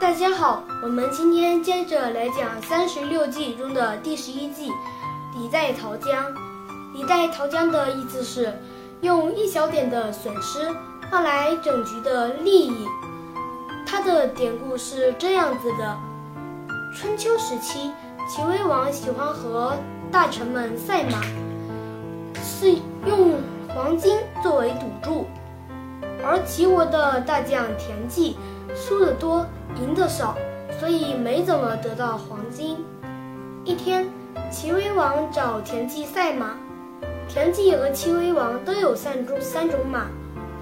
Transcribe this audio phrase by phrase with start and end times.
[0.00, 4.70] 大家好，我们今天接着来讲三十六计中的第十一计
[5.36, 6.34] “李代桃僵”。
[6.92, 8.52] 李代桃僵的意思是
[9.00, 10.68] 用一小点的损失
[11.10, 12.86] 换来整局的利益。
[13.86, 15.96] 它的典故是这样子的：
[16.94, 17.92] 春秋时期，
[18.28, 19.76] 齐威王喜欢和
[20.10, 21.20] 大臣们赛马，
[22.42, 22.76] 是
[23.06, 25.26] 用黄金作为赌注，
[26.34, 28.36] 而齐国的大将田忌
[28.74, 29.46] 输得多。
[29.80, 30.36] 赢得少，
[30.78, 32.78] 所以没怎么得到黄金。
[33.64, 34.08] 一天，
[34.52, 36.50] 齐威王找田忌赛马，
[37.28, 40.06] 田忌和齐威王都有三种三种马：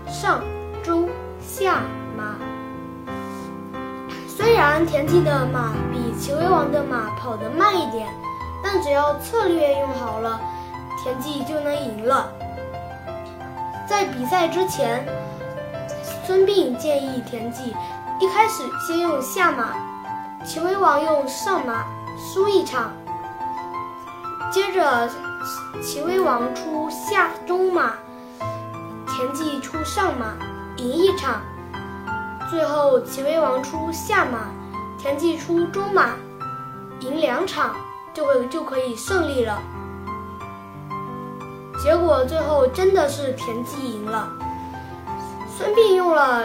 [0.07, 0.43] 上、
[0.83, 1.11] 中、
[1.43, 1.83] 下
[2.17, 2.37] 马。
[4.27, 8.09] 虽然田忌的马比齐威王的马跑得慢一点，
[8.65, 10.41] 但只要策略用好了，
[11.03, 12.33] 田忌就能赢了。
[13.87, 15.07] 在比赛之前，
[16.53, 17.75] 孙膑建议田忌。
[18.21, 19.71] 一开始先用下马，
[20.45, 21.87] 齐威王用上马
[22.19, 22.93] 输一场。
[24.53, 25.09] 接着
[25.83, 27.95] 齐威王出下中马，
[29.07, 30.35] 田忌出上马
[30.77, 31.41] 赢一场。
[32.51, 34.41] 最后齐威王出下马，
[34.99, 36.11] 田忌出中马
[37.01, 37.75] 赢两场，
[38.13, 39.59] 就会就可以胜利了。
[41.83, 44.29] 结果最后真的是田忌赢了。
[45.63, 46.43] 孙膑用了。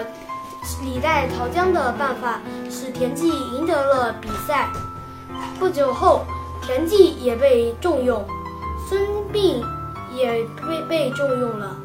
[0.83, 4.69] 李代桃僵的办法使田忌赢得了比赛。
[5.57, 6.23] 不久后，
[6.61, 8.23] 田忌也被重用，
[8.87, 9.01] 孙
[9.33, 9.63] 膑
[10.13, 11.75] 也被被重用了。